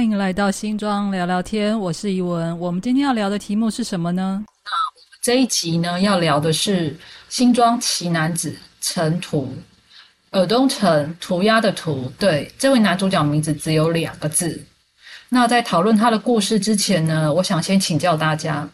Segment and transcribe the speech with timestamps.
[0.00, 2.58] 欢迎来到新庄聊聊天，我是怡文。
[2.58, 4.42] 我们今天要聊的题目是什么呢？
[4.42, 9.54] 那我们这一集呢，要聊的是新庄奇男子陈图，
[10.30, 12.10] 尔东城涂鸦的涂。
[12.18, 14.64] 对，这位男主角名字只有两个字。
[15.28, 18.66] 那在讨论他的故事之前呢，我想先请教大家：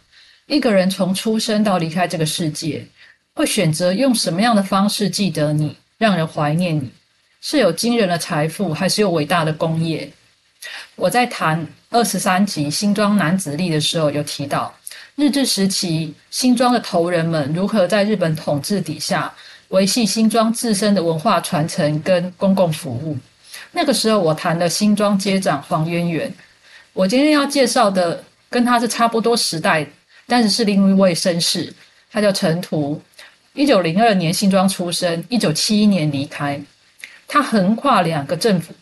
[0.47, 2.87] 一个人从出生到离开这个世界，
[3.35, 6.89] 会选择用什么样的方式记得你，让人怀念你？
[7.41, 10.09] 是有惊人的财富，还是有伟大的工业？
[10.97, 14.75] 我在谈二十三集新庄男子力的时候，有提到
[15.15, 19.33] 日治时期新庄的头人们如何在日本统治底下
[19.69, 23.17] 维系新庄自身的文化传承跟公共服务。
[23.73, 26.33] 那个时候，我谈了新庄街长黄渊源。
[26.95, 29.87] 我今天要介绍的跟他是差不多时代，
[30.27, 31.71] 但是是另一位绅士，
[32.11, 33.01] 他叫陈图。
[33.53, 36.59] 一九零二年新庄出生，一九七一年离开。
[37.29, 38.73] 他横跨两个政府。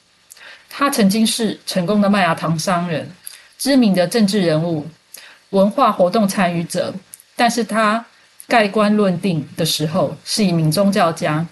[0.76, 3.08] 他曾经是成功的麦芽糖商人，
[3.56, 4.84] 知名的政治人物，
[5.50, 6.92] 文化活动参与者。
[7.36, 8.04] 但是他
[8.48, 11.46] 盖棺论定的时候是一名宗教家。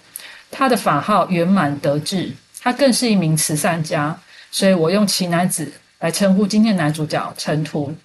[0.51, 4.19] 他的法号圆满得志，他更是一名慈善家。
[4.51, 7.95] 所以我用奇男子来称呼今天男主角陈图。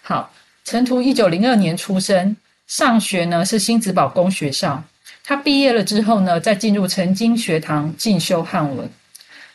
[0.00, 0.32] 好，
[0.64, 2.34] 陈图一九零二年出生，
[2.66, 4.82] 上学呢是新子宝公学校。
[5.22, 8.90] 他毕业了之后呢，再进入曾经学堂进修汉文。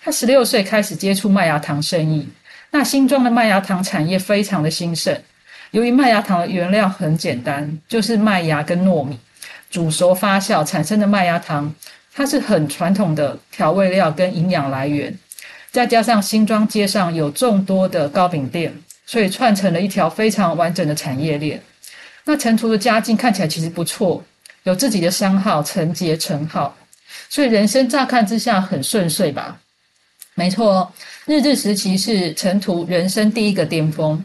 [0.06, 2.30] 他十六岁开始接触麦芽糖生意，
[2.70, 5.20] 那新庄的麦芽糖产业非常的兴盛。
[5.72, 9.18] 由于麦芽糖的原料很简单，就是麦芽跟糯米
[9.72, 11.74] 煮熟发酵产生的麦芽糖，
[12.14, 15.12] 它是很传统的调味料跟营养来源。
[15.72, 18.72] 再加上新庄街上有众多的糕饼店，
[19.08, 21.60] 所以串成了一条非常完整的产业链。
[22.26, 24.24] 那陈图的家境看起来其实不错，
[24.62, 26.78] 有自己的商号陈杰陈号，
[27.28, 29.60] 所以人生乍看之下很顺遂吧。
[30.38, 30.92] 没错，
[31.26, 34.22] 日治时期是陈图人生第一个巅峰。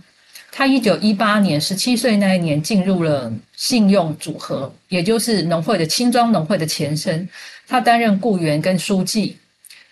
[0.50, 7.28] 他一九一八年十七岁那一年进入了信用组合，也就是农会的青庄农会的前身。
[7.68, 9.36] 他担任雇员跟书记。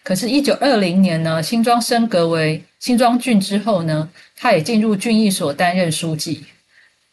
[0.03, 6.45] 可是，一九二零年呢，新庄升格为新庄郡之后呢，他也进入郡役所担任书记。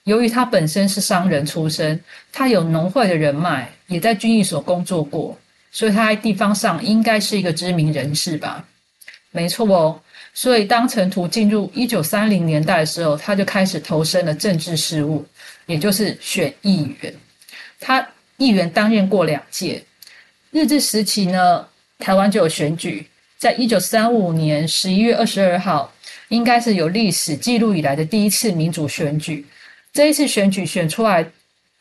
[0.06, 2.00] 由于他本身是商人出身，
[2.34, 5.38] 他有农会的人脉，也在郡役所工作过，
[5.72, 8.66] 所以他在地方上应该是一个知名人士吧。
[9.36, 10.00] 没错哦，
[10.34, 15.26] 所以当陈图进入一九三零年代的时候，他就开始投身了政治事务，
[15.66, 17.14] 也就是选议员。
[17.82, 18.08] 他
[18.38, 19.84] 议员担任过两届。
[20.52, 21.68] 日治时期呢，
[22.00, 23.06] 台湾就有选举，
[23.38, 25.94] 在一九三五年十一月二十二号，
[26.30, 29.46] 应该是有历史记录以来的第一次民主选举。
[29.92, 31.26] 这一次选举选出来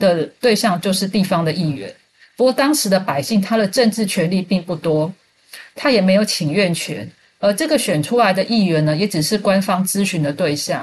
[0.00, 1.94] 的对象就是地方的议员。
[2.36, 5.12] 不过当时的百姓，他的政治权利并不多，
[5.76, 7.08] 他也没有请愿权。
[7.44, 10.82] 而这个选出来的议员呢，也只是官方咨询的对象。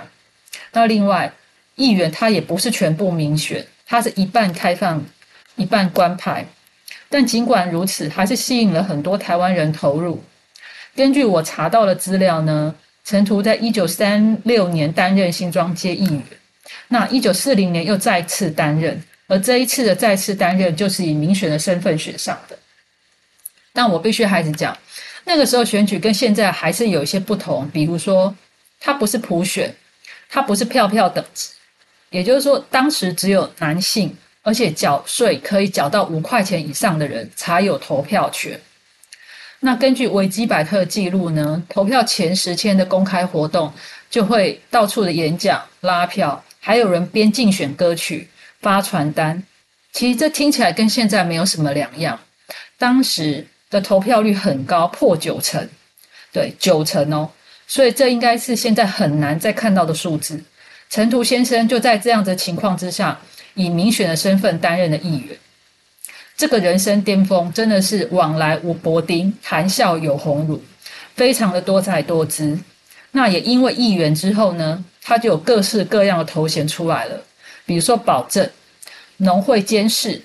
[0.74, 1.34] 那另外，
[1.74, 5.04] 议员他也不是全部民选，他是一半开放，
[5.56, 6.46] 一半官派。
[7.10, 10.24] 但尽管如此，还是吸引了很多台湾人投入。
[10.96, 16.24] 根据我查到的资料呢，陈图在一九三六年担任新庄街议员，
[16.90, 22.56] 那一九四零年又再次担任，而这一次的再次担任就是以民选的身份选上的。
[23.74, 24.78] 但我必须还是讲。
[25.24, 28.36] 那个时候选举跟现在还是有一些不同，比如说，
[28.80, 29.74] 它不是普选，
[30.28, 31.52] 它不是票票等值，
[32.10, 38.60] 也就是说，当时只有男性，而且缴税可以缴到五块钱以上的人才有投票权。
[39.60, 43.72] 那根据维基百科记录呢，投票前十天的公开活动
[44.10, 48.28] 就会到处的演讲、拉票，还有人编竞选歌曲、
[48.60, 49.42] 发传单。
[49.94, 52.20] 其实这听起来跟现在没有什么两样，
[52.80, 53.46] 当时。
[53.72, 55.68] 的投票率很高，破九成，
[56.32, 57.28] 对，九成哦，
[57.66, 60.40] 所以这应该是现在很难再看到的数字。
[60.90, 63.18] 陈图先生就在这样的情况之下，
[63.54, 65.36] 以民选的身份担任了议员。
[66.36, 70.62] 这个人生巅峰真的是往来无薄丁，谈笑有鸿儒，
[71.16, 72.60] 非常的多才多姿。
[73.12, 77.22] 那也因为议员之后呢，他就有各式各样的头衔出来了，
[77.66, 78.50] 比如说保证
[79.18, 80.22] 农会监事、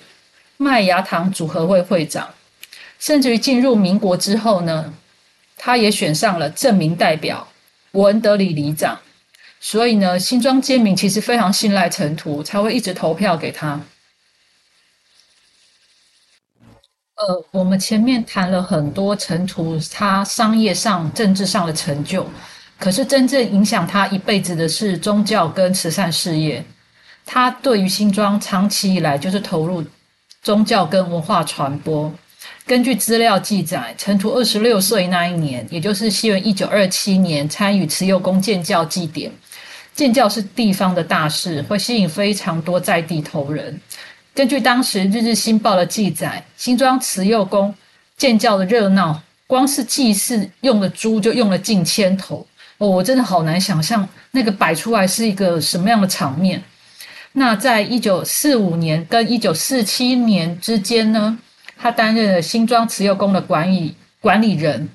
[0.57, 2.27] 麦芽糖组合会会长。
[2.99, 4.93] 甚至于进入民国之后呢，
[5.55, 7.47] 他也选上了证明代表
[7.91, 8.99] 文德里里长，
[9.59, 13.79] 所以呢，新庄街民其实非常信赖陈图，才会一直投票给他。
[17.15, 22.27] 呃，我们前面谈了很多陈图他商业上、政治上的成就，
[22.77, 26.63] 可是真正影响他一辈子的是宗教跟慈善事业。
[27.25, 29.83] 他对于新庄长期以来就是投入
[30.43, 32.13] 宗教跟文化传播。
[32.67, 39.31] 根据资料记载，陈图二十六岁那一年，也就是西元一九二七年，参与慈幼宫建教祭典。
[39.95, 43.79] 建教是地方的大事，会吸引非常多在地头人。
[44.33, 47.73] 根据当时《日日新报》的记载，新庄慈幼宫
[48.17, 49.17] 建教的热闹，
[49.47, 52.45] 光是祭祀用的猪就用了近千头。
[52.79, 56.61] 哦，我真的好难想象那个摆出来是一个什么样的场面。
[57.31, 61.39] 那在一九四五年跟一九四七年之间呢，
[61.77, 64.89] 他担任了新庄慈幼宫的管理管理人、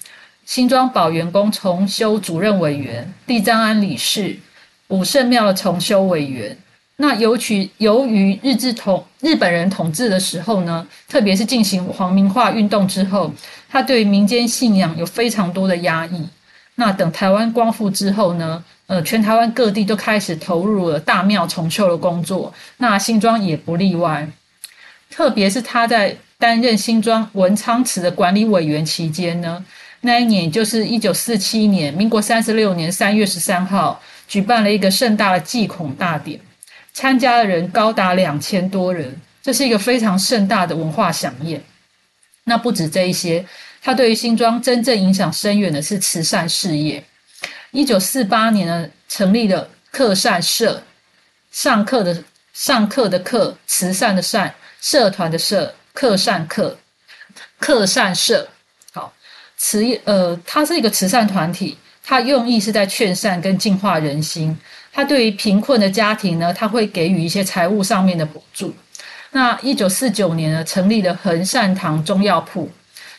[0.44, 4.36] 新庄宝元宫重修主任委员、地藏庵理事、
[4.88, 6.56] 武圣庙的重修委员。
[6.96, 13.32] 那由于由于日治统日本人统治的时候呢，特别是进行皇民化运动之后，
[13.68, 16.28] 他对民间信仰有非常多的压抑。
[16.76, 24.28] 那等台湾光复之后呢，呃，全台湾各地都开始投入了大庙重修的工作，那新庄也不例外。
[25.10, 29.64] 特别是他在担任新庄文昌祠的管理委员期间呢，
[30.00, 36.40] 那一年就是一九四七年，民国三十六年三月十三号，举办了一个盛大的祭孔大典，
[36.92, 41.62] 参加的人高达两千多人，这是一个非常盛大的文化飨宴。
[42.42, 43.46] 那不止这一些。
[43.84, 47.04] 他对于新庄真正影响深远的是慈善事业。
[47.70, 50.82] 一九四八年呢，成立了课善社，
[51.52, 56.78] 上课的上课的课，慈善的善，社团的社，客善客，
[57.58, 58.48] 客善社。
[58.92, 59.12] 好，
[59.56, 64.56] 慈呃，它是一个慈善团体，它用意是在劝善跟净化人心。
[64.92, 68.74] 它对于贫困的家庭呢，它会给予一些财务上面的补助。
[69.30, 72.70] 那一九四九年呢，成立了恒善堂中药铺。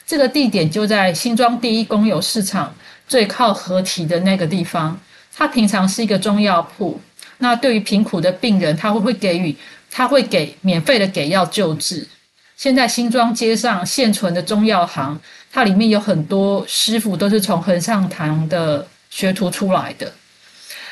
[0.06, 2.76] 这个地点就在新庄第一公有市场
[3.08, 5.00] 最靠河堤的那个地方。
[5.36, 7.02] 它平常是一个中药铺，
[7.40, 9.56] 那对于贫苦的病人，他会会给予，
[9.90, 12.08] 他会给免费的给药救治。
[12.56, 15.20] 现在新庄街上现存的中药行，
[15.52, 20.14] 它里面有很多师傅都是从恒上堂的学徒出来的。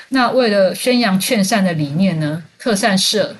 [0.10, 3.36] 那为了宣扬劝善的理念呢，特善社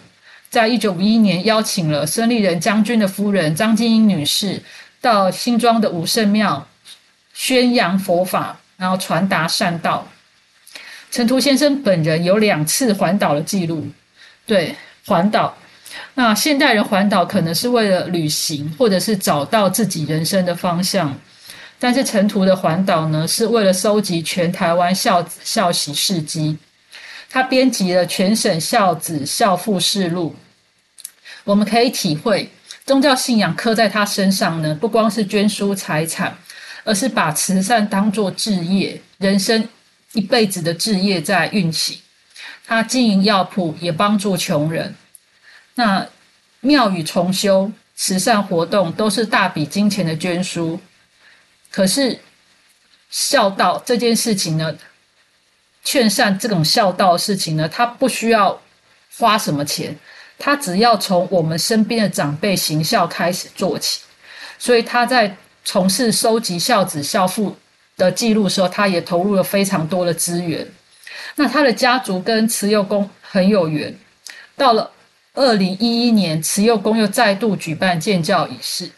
[0.50, 4.62] 在一九五一年邀请了孙立人将军的夫人张金英女士。
[5.02, 6.68] 到新庄的武圣庙
[7.34, 10.08] 宣扬佛法，然后传达善道。
[11.10, 13.88] 陈图先生本人有两次环岛的记录，
[14.46, 14.76] 对
[15.08, 15.58] 环岛。
[16.14, 21.18] 那现代人环岛可能是为了旅行，或者是找到自己人生的方向。
[21.80, 26.58] 但是陈图的环岛呢，是为了收集全台湾孝子孝媳事迹。
[27.30, 30.36] 他编辑了全省孝子孝妇事录，
[31.46, 32.50] 我们可以体会。
[32.86, 36.38] 宗教信仰刻在他身上呢，不光是捐书财产，
[36.84, 39.68] 而是把慈善当作置业，人生
[40.14, 41.98] 一辈子的置业在运行。
[42.68, 44.94] 他经营药铺，也帮助穷人。
[45.76, 46.08] 那
[46.60, 50.80] 庙宇重修、慈善活动都是大笔金钱的捐书。
[51.72, 52.20] 可是
[53.10, 54.78] 孝道这件事情呢，
[55.84, 58.62] 劝善这种孝道的事情呢，他不需要
[59.18, 59.98] 花什么钱。
[60.44, 64.02] 他只要从我们身边的长辈行孝开始做起，
[64.58, 67.56] 所以他在从事收集孝子孝父
[67.96, 70.68] 的记录时候，他也投入了非常多的资源。
[71.36, 73.96] 那他的家族跟慈幼宫很有缘。
[74.56, 74.90] 到了
[75.34, 78.92] 二零一一年，慈幼宫又再度举办建教仪式，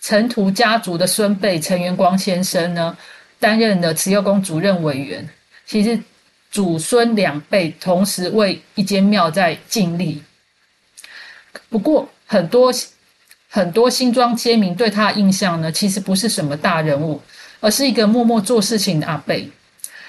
[0.00, 2.96] 陈图家族的孙辈陈元光先生呢，
[3.38, 5.28] 担任了慈幼宫主任委员。
[5.64, 6.00] 其实
[6.50, 10.20] 祖孙两辈同时为一间庙在尽力。
[11.68, 12.72] 不过，很多
[13.48, 17.22] 很多新庄街民对他的印象呢，其实不是什么大人物，
[17.60, 19.48] 而是一个默默做事情的阿贝。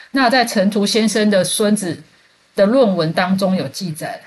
[0.09, 2.01] 那在陈图先生的孙子
[2.55, 4.19] 的论文当中有记载，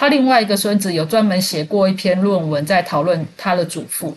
[0.00, 4.16] 他另外一个孙子有专门写过一篇论文，在讨论他的祖父。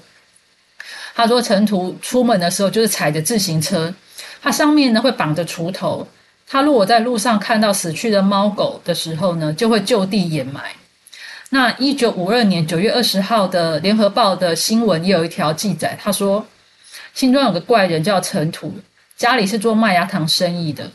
[1.13, 3.93] 他说，陈图出门的时候就是踩着自行车，
[4.41, 6.07] 他上面呢会绑着锄头。
[6.47, 10.71] 他如果在路上看到死去的猫狗的时候呢，就会就地掩埋。
[11.49, 16.47] 那一九五二年九月二十号的联合报的新闻也有一条记载，他说，
[17.13, 18.73] 新庄有个怪人叫陈土，
[19.17, 20.89] 家里是做麦芽糖生意的。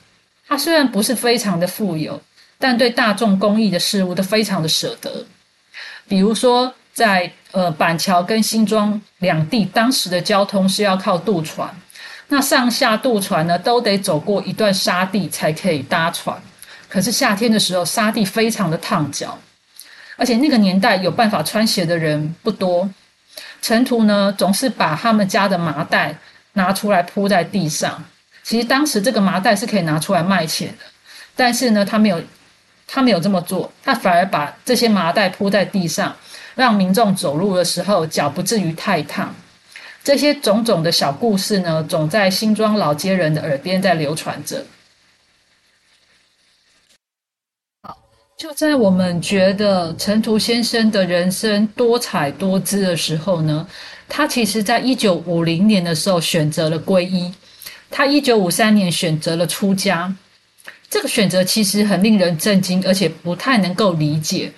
[0.46, 2.18] 他虽然不是非常的富有，
[2.58, 5.24] 但对大众公益的事物都非常的舍得。
[6.08, 11.68] 比如说，在呃板桥跟新庄两地，当时的交通是要靠渡船，
[12.28, 16.36] 那上下渡船呢，都得走过一段沙地才可以搭船。
[16.88, 19.38] 可是夏天的时候，沙地非常的烫脚。
[20.16, 22.90] 而且那个年代有办法穿鞋的人不多，
[23.62, 26.18] 陈图呢总是把他们家的麻袋
[26.54, 28.02] 拿出来铺在地上。
[28.42, 30.84] 其实当时这个麻袋是可以拿出来卖钱的，
[31.36, 32.20] 但是呢他没有，
[32.90, 36.16] 他没有这么做，他反而把这些麻袋铺在地上，
[36.54, 39.32] 让民众走路的时候脚不至于太烫。
[40.02, 44.64] 这些种种的小故事呢，总在新庄老街人的耳边在流传着。
[47.82, 47.98] 好，
[48.38, 53.68] 就在我们觉得陈图先生的人生多彩多姿的时候呢，
[54.08, 57.30] 他其实在一九五零年的时候选择了皈依，
[57.90, 60.16] 他一九五三年选择了出家。
[60.90, 64.50] 这个选择其实很令人震惊，而且不太能够理解。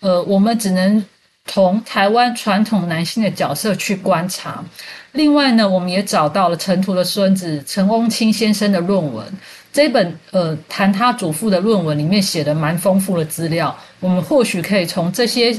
[0.00, 1.04] 呃，我们只能
[1.44, 4.64] 从台湾传统男性的角色去观察。
[5.12, 9.24] 另外呢，我们也找到了陈图的孙子陈翁清先生的论文。
[9.72, 15.54] 这本呃谈他祖父的论文里面写的蛮丰富的资料，我们或许可以从这些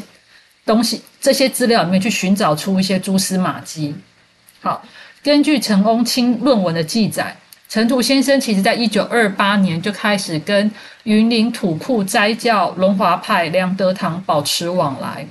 [0.65, 3.93] 东西、这些资料里面去寻找出一些蛛丝马迹。
[4.61, 4.83] 好，
[5.21, 7.37] 根据陈翁清论文的记载。
[7.69, 10.71] 陈土先生其实在一九二八年就开始跟
[11.03, 15.27] 云林土库斋教龙华派梁德堂保持往来，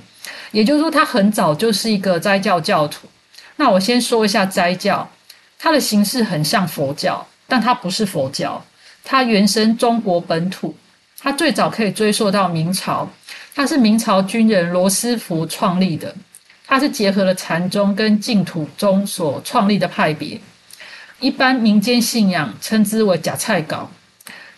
[0.51, 3.07] 也就是说，他很早就是一个斋教教徒。
[3.55, 5.09] 那我先说一下斋教，
[5.57, 8.63] 它的形式很像佛教，但它不是佛教，
[9.03, 10.75] 它原生中国本土，
[11.19, 13.09] 它最早可以追溯到明朝，
[13.55, 16.13] 它是明朝军人罗斯福创立的，
[16.67, 20.39] 它是结合了禅宗跟净土宗所创立的派别。
[21.19, 23.89] 一般民间信仰称之为假菜稿，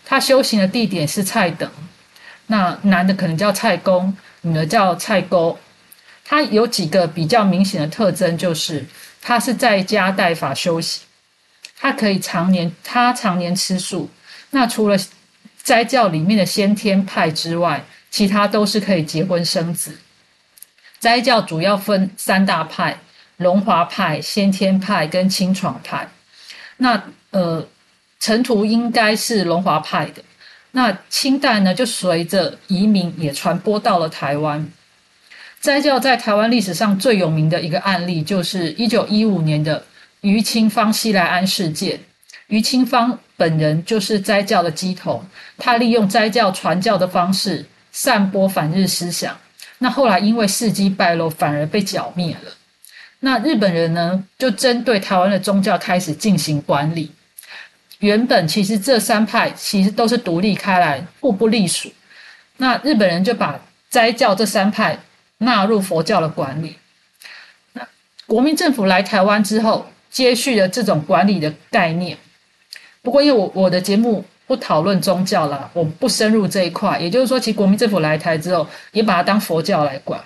[0.03, 1.69] 他修行的地点是菜等，
[2.47, 5.57] 那男的可能叫菜公，女的叫菜沟。
[6.25, 8.85] 他有几个比较明显的特征，就是
[9.21, 11.03] 他是在家带法修行，
[11.79, 14.09] 他可以常年他常年吃素。
[14.51, 14.97] 那除了
[15.63, 19.97] 斋教里面的先天派之外，其他都是可以结婚生子。
[20.99, 22.99] 斋教主要分三大派：
[23.37, 26.09] 龙华派、先天派跟清爽派。
[26.81, 27.65] 那呃，
[28.19, 30.23] 陈图应该是龙华派的。
[30.71, 34.67] 那清代呢，就随着移民也传播到了台湾。
[35.59, 39.83] 斋教在台湾历史上最有名的一个案例，就是一九一五年的
[40.21, 41.99] 余清芳西来安事件。
[42.47, 45.23] 余清芳本人就是斋教的基头，
[45.57, 49.37] 他利用斋教传教的方式散播反日思想。
[49.79, 52.51] 那后来因为事迹败露，反而被剿灭了。
[53.21, 57.11] 那日本人呢，就针对台湾的宗教开始进行管理。
[57.99, 61.91] 原本其实这三派其实都是独立开来，互不隶属。
[62.57, 63.59] 那日本人就把
[63.89, 64.97] 斋教这三派
[65.39, 66.77] 纳入佛教的管理。
[67.73, 67.85] 那
[68.25, 72.17] 国民政府来台湾之后，接续了这种管理的概念。
[73.01, 76.97] 不过因为我我的节目不讨论宗教啦，我不深入这一块。
[76.99, 80.21] 也就是说，其实国民政府来台之后，也把它当佛教来管。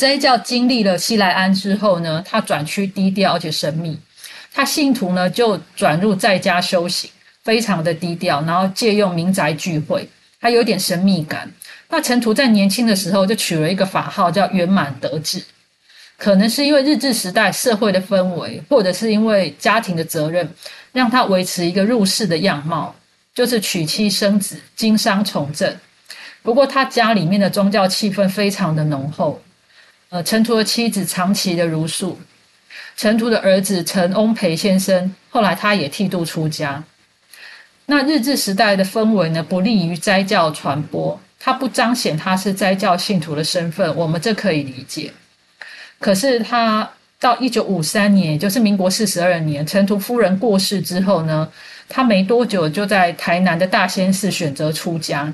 [0.00, 3.98] 斋教经历了西来安之后呢，他转趋低调而且神秘，
[4.50, 7.10] 他信徒呢就转入在家修行，
[7.44, 10.08] 非常的低调，然后借用民宅聚会，
[10.40, 11.52] 他有点神秘感。
[11.90, 15.44] 那陈图在年轻的时候就取了一个法号叫圆满得志，
[16.16, 20.48] 可能是因为日治时代社会的氛围，或者是因为家庭的责任，
[20.92, 22.94] 让他维持一个入世的样貌，
[23.34, 25.76] 就是娶妻生子，经商从政。
[26.42, 29.38] 不过他家里面的宗教气氛非常的浓厚。
[30.10, 32.18] 呃，陈图的妻子长期的如素，
[32.96, 36.82] 陈图的儿子陈翁培先生，后来他也剃度出家。
[37.86, 45.12] 那日治时代的氛围呢，不利于斋教传播，他不彰显他是斋教信徒的身份，我们这可以理解。
[46.00, 46.90] 可是他
[47.20, 51.48] 到一九五三年，就是民国四十二年，陈图夫人过世之后呢，
[51.88, 55.32] 他没多久就在台南的大仙寺选择出家，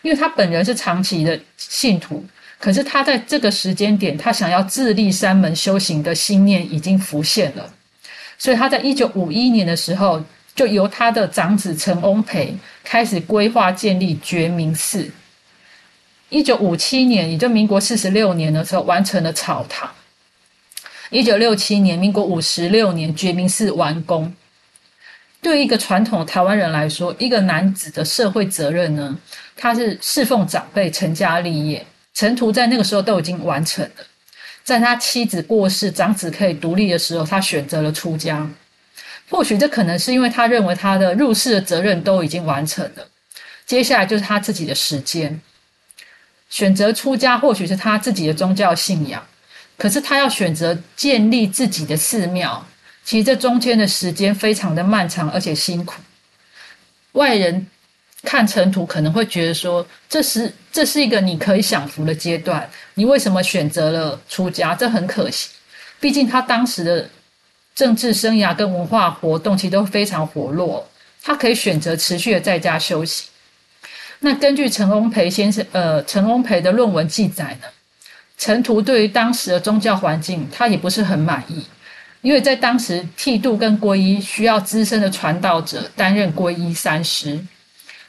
[0.00, 2.24] 因为他本人是长期的信徒。
[2.58, 7.70] 可是他在这个时间点，他想要自立山门修行的心念已经浮现了，
[8.38, 10.22] 所以他在一九五一年的时候，
[10.54, 15.10] 就由他的长子陈翁培开始规划建立觉明寺。
[16.30, 19.88] 一九五七年，也就民国四十六年的时候，完成了草堂。
[21.10, 24.34] 一九六七年，民国五十六年，觉明寺完工。
[25.40, 29.16] 对一个传统台湾人来说，一个男子的社会责任呢，
[29.54, 31.86] 他是侍奉长辈、成家立业。
[32.16, 34.06] 陈图在那个时候都已经完成了，
[34.64, 38.50] 在他妻子过世、长子可以独立的时候，他选择了出家。
[39.28, 43.06] 或许这可能是因为他认为他的入世的责任都已经完成了，
[43.66, 45.38] 接下来就是他自己的时间。
[46.48, 49.22] 选择出家或许是他自己的宗教信仰，
[49.76, 52.66] 可是他要选择建立自己的寺庙，
[53.04, 56.00] 其实这中间的时间非常的漫长而且辛苦。
[57.12, 57.66] 外人。
[58.26, 62.68] 看尘土可能会觉得说，这是这是一个你可以享福的阶段。
[62.94, 64.74] 你为什么选择了出家？
[64.74, 65.50] 这很可惜。
[66.00, 67.08] 毕竟他当时的
[67.74, 70.84] 政治生涯跟文化活动其实都非常活络，
[71.22, 73.28] 他可以选择持续的在家修行。
[74.18, 77.68] 那根据陈翁培先生，呃，陈翁培的论文记载呢，
[78.36, 81.64] 陈图对于当时的宗教环境，他也不是很满意，
[82.22, 87.38] 因为在当时剃度跟皈依需要资深的传道者担任皈依三师，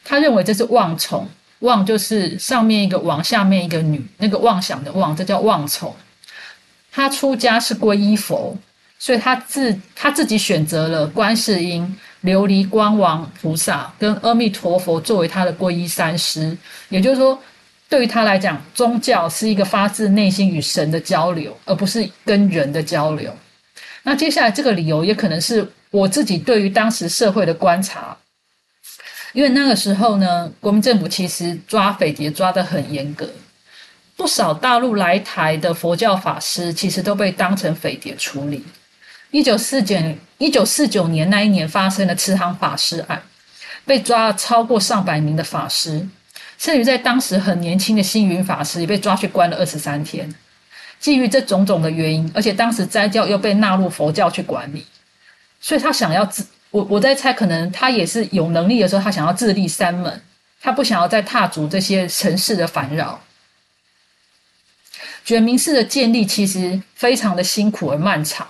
[0.09, 1.27] 他认为这是妄从，
[1.59, 5.93] 妄就是上面一个王，下面一个女，那个妄想的妄，这叫妄从。
[6.89, 8.57] 他出家是皈依佛，
[8.97, 17.37] 所以他自他自己选择了观世音、琉璃光王菩萨跟阿弥陀佛作为他的皈依三师，也就是说。
[17.89, 23.33] 对于他来讲，宗教是一个发自内心与神的交流，而不是跟人的交流。
[24.03, 28.17] 那接下来这个理由也可能是我自己对于当时社会的观察，
[29.37, 33.29] 因为那个时候呢，国民政府其实抓匪谍抓得很严格，
[34.15, 38.65] 不少大陆来台的佛教法师其实都被当成匪谍处理。
[39.29, 39.95] 一九四九
[40.39, 43.21] 一九四九年那一年发生的慈航法师案，
[43.85, 46.03] 被抓了超过上百名的法师。
[46.57, 50.27] 甚至在当时很年轻的星云法师也被抓去关了二十三天。
[50.99, 54.83] 基于这种种的原因，而且当时斋教又被纳入佛教去管理，
[55.61, 56.43] 所以他想要自
[56.77, 60.21] 我我在猜，可能他也是有能力的时候，他想要自立三门，
[60.61, 63.19] 他不想要再踏足这些城市的烦扰。
[65.25, 68.47] 觉明寺的建立其实非常的辛苦而漫长，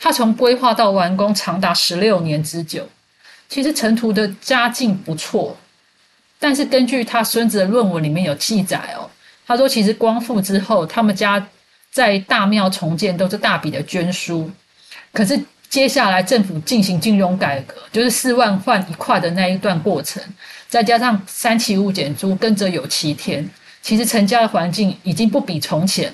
[0.00, 2.88] 他从规划到完工长达十六年之久。
[3.50, 5.54] 其实陈图的家境不错。
[6.38, 9.10] 但是根据他孙子的论文里面有记载哦，
[9.46, 11.46] 他说其实光复之后，他们家
[11.90, 14.50] 在大庙重建都是大笔的捐书，
[15.12, 15.38] 可是
[15.76, 20.22] 接下来政府进行金融改革，就是四万换一块的那一段过程，
[20.70, 23.46] 再加上三期物减租跟着有七天，
[23.82, 26.10] 其实陈家的环境已经不比从前，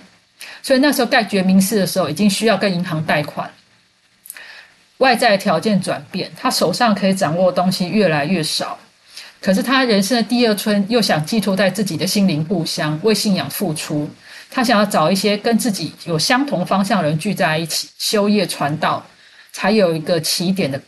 [0.64, 3.48] 所以那时候盖觉明寺的时候，已经需要跟银行贷款，
[4.96, 8.76] 外在条件转变，他手上可以掌握的东西越来越少。
[9.40, 14.10] 可是他人生的第二春又想寄托在自己的心灵故乡，为信仰付出。
[14.50, 19.00] 他想要找一些跟自己有相同方向的人聚在一起，修业传道，
[19.52, 20.82] 才有一个起点的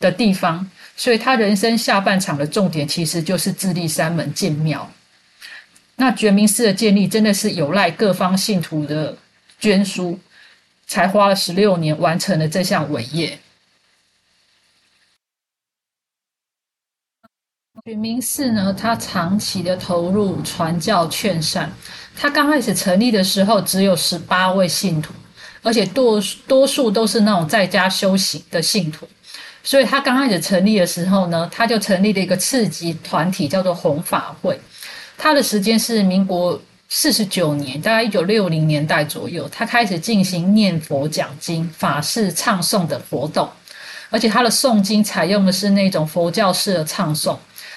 [0.00, 0.70] 的地方。
[0.96, 4.90] 所以他人生下半场的重点其实就是自立山门建庙。
[5.96, 9.16] 那觉明寺的建立真的是有赖各方信徒的
[9.58, 10.18] 捐书，
[10.86, 13.38] 才花了十六年完成了这项伟业。
[17.84, 21.70] 觉明寺呢，他长期的投入传教劝善。
[22.16, 25.12] 他刚开始成立的时候，只有十八位信徒，
[25.64, 29.08] 而且多多数都是那种在家修行的信徒。
[29.64, 34.60] 所以他刚开始成立的时候呢，他就成立了一个次级团体，叫做弘法会。
[35.16, 43.48] 他的时间是民国四十九年，大概一九六零年代左右，他开始进行念佛讲经、法事唱诵的活动，
[44.10, 47.36] 而且他的诵经采用的是那种佛教式的唱诵。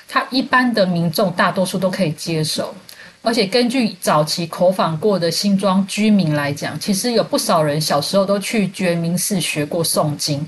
[0.09, 2.75] 他一般的民众大多数都可以接受，
[3.27, 10.47] 而且根据早期口访过的新庄居民来讲，其实有不少人小时候都去觉明寺学过诵经。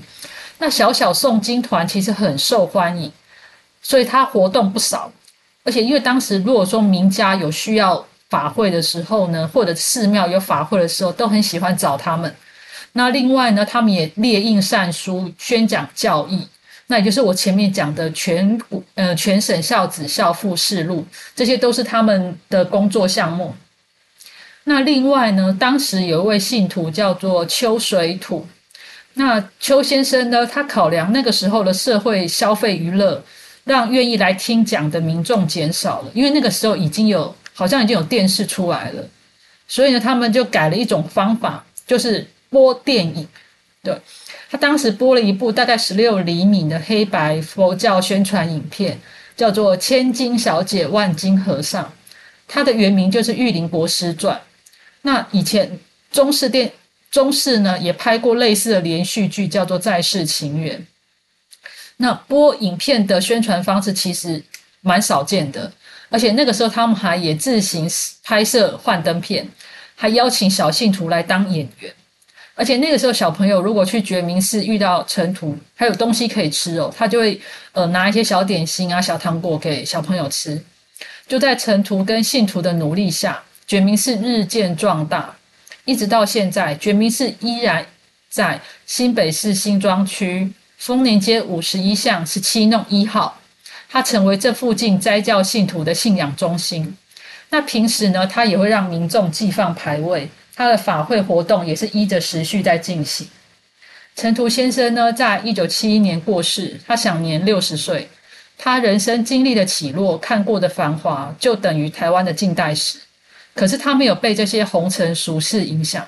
[0.56, 3.12] 那小小诵经团其实很受欢迎，
[3.82, 5.12] 所以他活动不少。
[5.62, 12.34] 而且因为当时如果说名家有需要法会的时候呢，或者寺庙有法会的时候，都很喜欢找他们。
[12.92, 16.48] 那另外呢，他们也列印善书，宣讲教义。
[16.90, 23.54] 那也就是我前面讲的全国呃全省孝子孝妇事录，这些都是他们的工作项目。
[24.64, 28.44] 那另外呢，当时有一位信徒叫做邱水土，
[29.14, 33.22] 那邱先生呢，他考量那个时候的社会消费娱乐，
[33.62, 39.08] 让愿意来听讲的民众减少了，因为那个时候已经有好像已经有电视出来了，
[39.68, 43.28] 所以呢，他们就改了一种方法，就是播电影，
[43.82, 44.00] 对。
[44.50, 48.98] 他当时播了一部大概十六厘米的黑白佛教宣传影片，
[49.36, 51.84] 叫做《千金小姐万金和尚》，
[52.48, 54.36] 它的原名就是《玉林国师传》。
[55.02, 55.78] 那以前
[56.10, 56.72] 中视电
[57.12, 60.78] 中视呢也拍过类似的连续剧，叫做《在世情缘》。
[61.98, 64.42] 那播影片的宣传方式其实
[64.80, 65.72] 蛮少见的，
[66.08, 67.88] 而且那个时候他们还也自行
[68.24, 69.48] 拍摄幻灯片，
[69.94, 71.94] 还邀请小信徒来当演员。
[72.60, 77.40] 而且那个时候，小朋友如果去觉明寺遇到尘土，还有东西可以吃哦，他就会
[77.72, 80.62] 呃拿一些小点心啊、小糖果给小朋友吃。
[81.26, 85.34] 就在尘土跟信徒的努力下，觉明寺日渐壮大，
[85.86, 87.86] 一直到现在，觉明寺依然
[88.28, 93.40] 在新北市新庄区丰年街五十一巷十七弄一号，
[93.88, 96.94] 它成为这附近斋教信徒的信仰中心。
[97.48, 100.28] 那平时呢，他也会让民众寄放牌位。
[100.60, 103.26] 他的法会活动也是依着时序在进行。
[104.14, 108.06] 陈图先生呢，在一九七一年过世，他享年六十岁。
[108.58, 112.98] 他人生经历的起落，看过的繁华，就等于台湾的近代史。
[113.54, 116.06] 可是他没有被这些红尘俗世影响，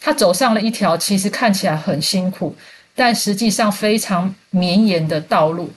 [0.00, 2.54] 他走上了一条其实看起来很辛苦，
[2.94, 5.72] 但实际上非常绵延的道路。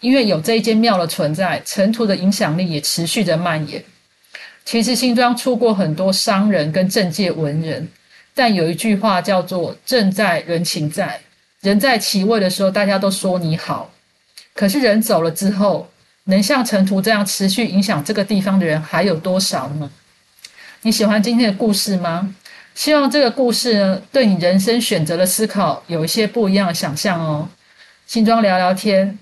[0.00, 3.82] 因为有这一间庙的存在，尘土的影响力也持续的蔓延。
[4.64, 7.88] 其实新庄出过很多商人跟政界文人，
[8.34, 11.20] 但有一句话叫做“政在人情在”，
[11.60, 13.90] 人在其位的时候，大家都说你好。
[14.54, 15.88] 可是人走了之后，
[16.24, 19.90] 能像尘土这样持续影响这个地方的人还有多少呢？
[20.82, 22.34] 你喜欢今天的故事吗？
[22.74, 27.48] 希望这个故事呢，对你人生选择的思考有一些不一样的想象哦。
[28.06, 29.18] 新庄聊聊天，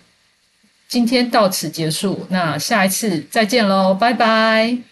[0.88, 4.91] 今天到此结束，那下一次再见喽，拜拜。